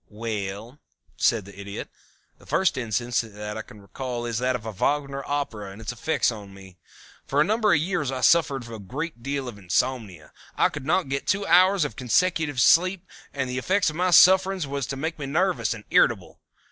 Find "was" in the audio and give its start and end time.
14.65-14.87